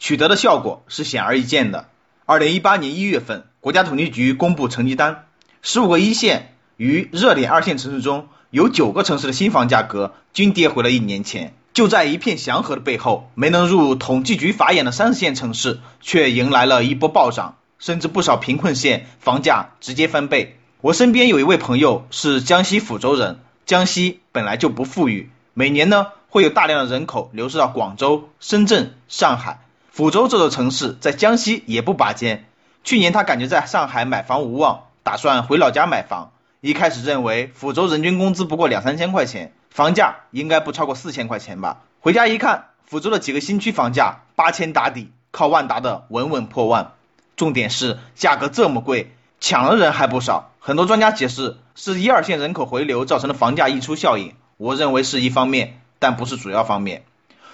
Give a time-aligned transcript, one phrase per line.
[0.00, 1.86] 取得的效果是显而易见的。
[2.24, 5.26] 二零一八年一月份，国家统计局公布成绩单，
[5.60, 11.52] 十五个一线与热点二线城市中有九个城市的新房价格均跌回了一年前。
[11.74, 20.58] 就在一片祥和的背后，没能入统计局法眼的三四线城市却迎来了一波暴涨，甚至不少贫困县房价直接翻倍。
[20.80, 26.06] 我身边有一位朋友是江西抚州人，江西本来就不富裕，每年呢。
[26.32, 29.58] 会有大量的人口流失到广州、深圳、上海、
[30.00, 32.46] 抚州这座城市，在江西也不拔尖。
[32.84, 36.32] 去年他感觉在上海买房无望，打算回老家买房。
[36.62, 41.82] 一开始认为抚州人均工资不过两三千块钱，房价应该不超过四千块钱吧。
[42.00, 46.92] 回家一看，抚州的几个新区房价八千打底，靠万达的稳稳破万。
[47.36, 50.52] 重点是价格这么贵，抢的人还不少。
[50.60, 54.32] 很多专家解释，是一二线人口回流造成的房价溢出效应。
[54.56, 55.76] 我认为是一方面。
[56.02, 57.02] 但不是主要方面。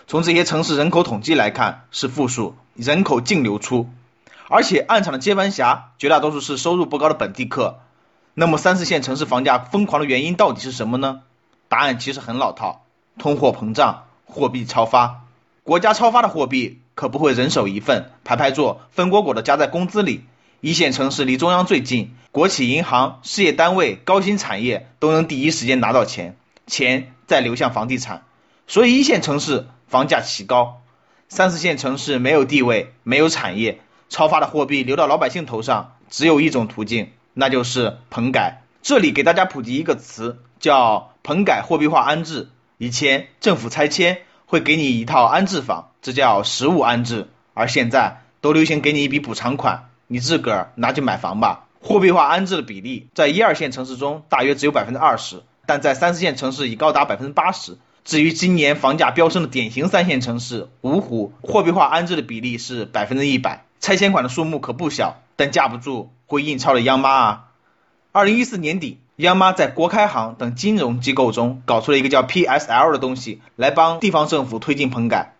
[0.08, 3.90] 从这些城市人口统计来看，是负数，人口净流出，
[4.48, 7.80] 而且暗场的接盘侠绝大多数是收入不高的本地客。
[8.32, 11.22] 那么三四线城市房价疯狂的原因到底是什么呢？
[11.68, 12.84] 答案其实很老套：
[13.18, 15.24] 通货膨胀、货币超发。
[15.64, 20.22] 国家超发的货币可不会人手一份，排排坐，分果果的加在工资里。
[20.60, 26.36] 一线城市离中央最近，国企银行、事业单位、高新产业都能第一时间拿到钱，
[26.68, 28.22] 钱再流向房地产。
[28.68, 30.82] 所以一线城市房价奇高，
[31.28, 38.62] 三四线城市没有地位，没有产业，超发的货币流到老百姓头上，只有一种途径，那就是棚改。
[38.82, 42.48] 这里给大家普及一个词，叫棚改货币化安置。
[42.78, 51.66] 以前政府拆迁会给你一套安置房，这叫实物安置，而现在都流行给你一笔补偿款，你自个儿拿去买房吧。
[51.80, 57.78] 货币化安置的比例在一二线城市中大约只有百分之二十，但在三四线城市已高达百分之八十。
[58.06, 67.44] 至于今年房价飙升的典型三线城市芜湖，货币化安置的比例是百分之一百，拆迁款的数目可不小，但架不住会印钞的央妈啊。
[68.12, 75.34] 二零一四年底，央妈在国开行等金融机构中搞出了一个叫 PSL 的东西，来帮地方政府推进棚改。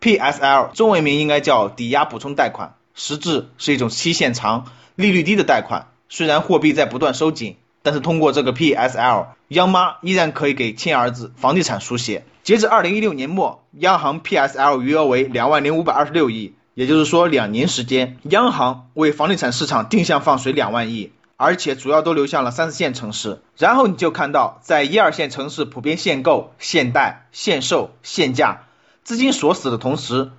[0.00, 4.66] PSL 中文名应该叫抵押补充贷款，实质是一种期限长、
[4.96, 5.86] 利率低的贷款。
[6.08, 7.56] 虽然货币在不断收紧。
[7.82, 12.24] 但是通过这个 PSL，央妈依然可以给亲儿子房地产输血。
[12.42, 23.40] 截至二零一六年末，央行 PSL 余额为两万零五百二十六亿，也就是说两年时间，央行为房地产市场定向放水两万亿，而且主要都流向了三四线城市。
[23.56, 28.62] 然后你就看到，在一二线城市普遍限购、限贷、限售、限价，
[29.04, 30.32] 资金锁死的同时，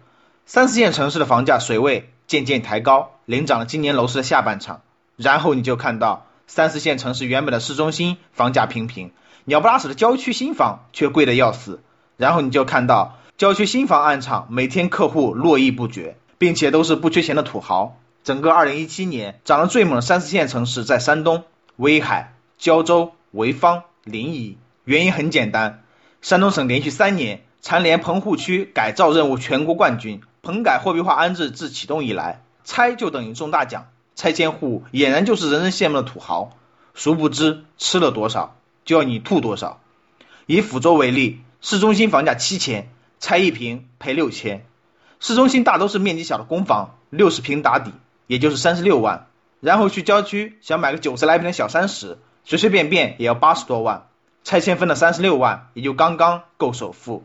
[0.46, 4.82] 三四线城市的房价水位渐渐抬高，领涨了今年楼市的下半场。
[5.18, 6.28] 然后你就看到。
[6.54, 9.14] 三四线城市原本的市中心房价平平，
[9.46, 11.82] 鸟不拉屎的郊区新房却贵得要死。
[12.18, 17.98] 然后你就看到郊区新房暗场每天客户络绎不绝，并且都是不缺钱的土豪。
[18.26, 21.46] 整个二零一七年涨得最猛的三四线城市在山东
[21.78, 24.58] 威海、胶州、潍坊、临沂。
[24.84, 25.86] 原因很简单，
[26.22, 30.20] 山东省连续三年蝉联棚户区改造任务全国冠军。
[30.42, 33.86] 棚改货币化安置自启动以来，拆就等于中大奖。
[34.22, 36.56] 拆迁户俨然就是人人羡慕的土豪，
[36.94, 38.56] 殊不知吃了多少
[38.86, 39.82] 就要你吐多少。
[40.46, 44.64] 以抚州为例，市中心房价七千，拆一平赔六千。
[45.20, 47.94] 市中心大都是面积小的公房，六十平打底，
[48.28, 49.26] 也就是三十六万。
[49.60, 54.08] 然后去郊区想买个九十来平的小三室，随随便便也要八十多万。
[54.44, 57.24] 拆迁分了三十六万，也就刚刚够首付。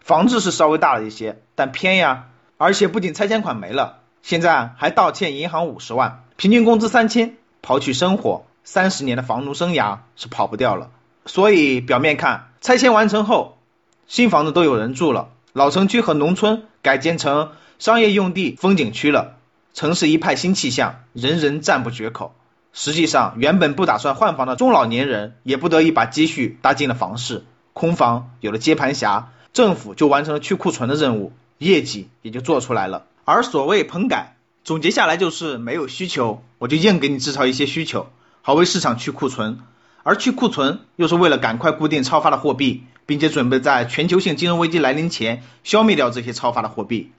[0.00, 6.24] 房子是稍微大了一些，但偏呀，而且不仅拆迁款没了，现在还倒欠银行五十万。
[6.36, 10.90] 平均工资三千，刨去生活，三十年的房奴生涯是跑不掉了。
[11.26, 13.58] 所以表面看拆迁完成后，
[14.06, 19.36] 新房子都有人住了，老城区和农村改建成商业用地、风景区了，
[19.74, 22.34] 城市一派新气象，人人赞不绝口。
[22.72, 33.04] 实际上，原本不打算换房的中老年人，也不得已把积蓄搭进了房市，空房有了接盘侠，政府就完成了去库存的任务，业绩也就做出来了。
[33.30, 34.36] 而所谓棚改。
[34.64, 38.06] 总结下来就是没有需求，我就硬给你制造一些需求，
[38.40, 39.58] 好为市场去库存。
[40.02, 47.12] 而去库存又是为了赶快固定超发的货币，并且准备在全球性金融危机来临前消灭掉这些超发的货币。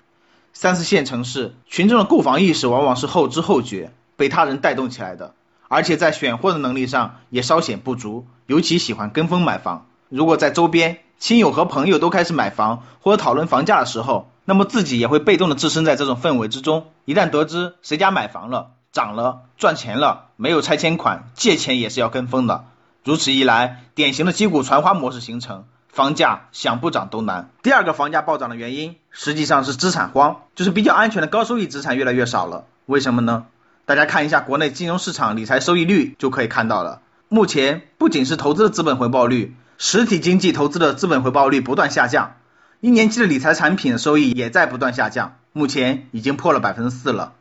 [0.51, 5.35] 三四线城市群众的购房意识往往是后知后觉，被他人带动起来的，
[5.67, 9.85] 而且在选货的能力上也稍显不足，尤其喜欢跟风买房。
[10.09, 16.87] 如果在周边亲友和朋友都开始买房或者讨论房价的时候，那么自己也会被动的置身在这种氛围之中。
[17.05, 22.65] 一旦得知谁家买房了、涨了、赚钱了，没有拆迁款，借钱也是要跟风的。
[23.03, 27.51] 如此一来，典型的击鼓传花模式形成，房价想不涨都难。
[27.61, 32.65] 第二个房价暴涨的原因，实际上是资产荒，就是比较安全的高收益资产越来越少了。
[32.87, 33.45] 为什么呢？
[33.85, 37.01] 大家看一下国内金融市场理财收益率就可以看到了。
[37.27, 39.55] 目前不仅是投资的资本回报率。
[39.81, 42.33] 实体经济投资的资本回报率不断下降，
[42.81, 47.33] 一年期的理财产品收益也在不断下降，目前已经破了百分之四了。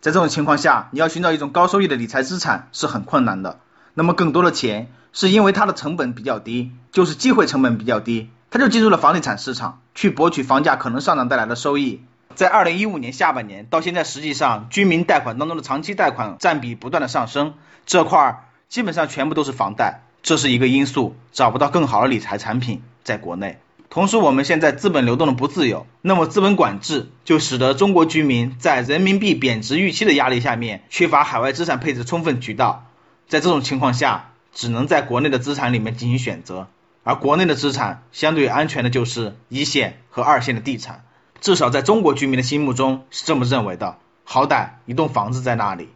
[0.00, 3.60] 在这种情况下，你要寻找一种高收益的理财资产是很困难的。
[3.92, 12.00] 那么更多的钱是因为它的成本比较低，就是机会成本比较低，它就进入了房地产市场，去博取房价可能上涨带来的收益。
[12.34, 17.52] 在二零一五年下半年到现在，实际上居民贷款当中的长期贷款占比不断的上升，
[17.84, 20.00] 这块儿基本上全部都是房贷。
[20.22, 23.58] 这是一个因素，找不到更好的理财产品在国内。
[23.90, 32.86] 同时，我们现在资本流动的不自由，那么资本管制就使得中国居民在人民币贬值预期的压力下面，缺乏海外资产配置充分渠道。
[33.26, 36.68] 在这种情况下，只能在国内的资产里面进行选择。
[37.02, 41.04] 而国内的资产相对安全的就是一线和二线的地产，
[41.40, 43.98] 至少在中国居民的心目中是这么认为的。
[44.22, 45.88] 好歹一栋房子在那里。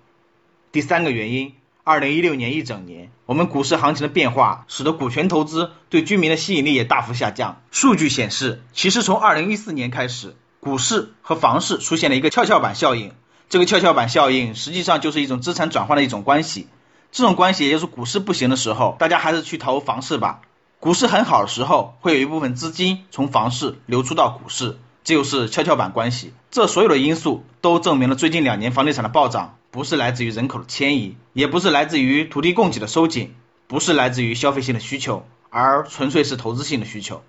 [0.73, 1.53] 第三个原因。
[1.87, 7.61] 二零一六年一整年，我们股市行情的变化，使得股权投资对居民的吸引力也大幅下降。
[7.71, 13.13] 数据显示，其实从二零一四年开始，股市和房市出现了一个跷跷板效应。
[13.51, 16.69] 这个跷跷板效应实际上就是一种资产转换的一种关系。
[17.13, 20.41] 这种关系也就是股市不行的时候，大家还是去投房市吧；
[20.81, 26.33] 股市很好的时候，会有一部分资金从房市流出到股市，这就是跷跷板关系。
[26.51, 29.59] 这所有的因素都证明了最近两年房地产的暴涨。
[29.75, 33.35] 不是来自于人口的迁移，也不是来自于土地供给的收紧，
[33.67, 37.25] 不是来自于消费性的需求，而纯粹是投资性的需求。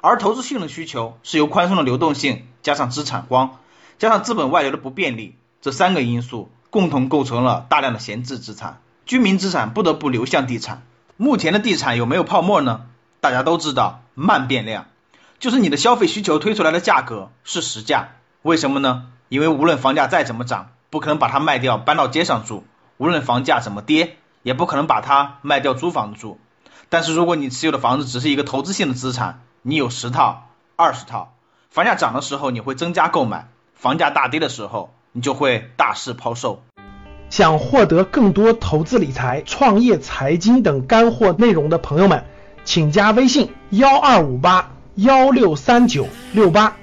[0.00, 3.58] 而投资性的需求是由宽松的流动性加上资产荒，
[3.98, 10.86] 加上资本外流的不便利这三个因素共同构成了大量的闲置资产，居民资产不得不流向地产。
[11.18, 12.86] 目前的地产有没有泡沫呢？
[13.20, 14.86] 大家都知道，慢变量，
[15.38, 18.12] 就是你的消费需求推出来的价格是实价。
[18.40, 19.08] 为什么呢？
[19.28, 20.70] 因为无论房价再怎么涨。
[20.94, 22.62] 不可能把它卖掉搬到街上住，
[22.98, 24.14] 无论房价怎么跌，
[24.44, 26.38] 也不可能把它卖掉租房子住。
[26.88, 30.46] 但是如果你持有的房子只是一个投资性的资产，你有十套、
[30.76, 31.34] 二十套，
[31.68, 36.62] 房价涨的时候你会增加购买，房价大跌的时候你就会大肆抛售。
[37.28, 42.24] 想获得更多投资理财、创业财经等干货内容的朋友们，
[42.64, 46.76] 请加微信幺二五八幺六三九六八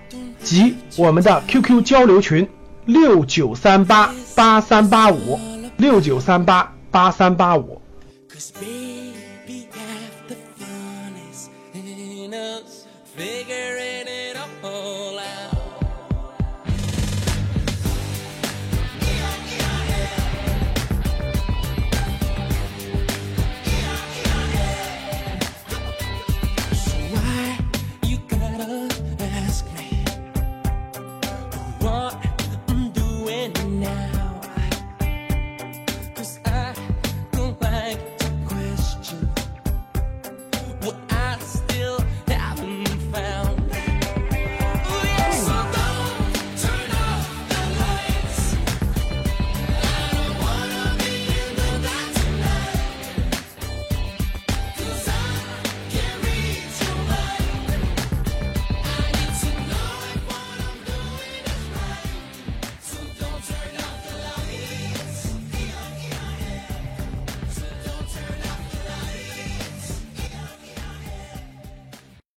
[0.43, 2.49] 及我们的 QQ 交流群。
[2.85, 5.39] 六九三八八三八五，
[5.77, 7.81] 六九三八八三八五。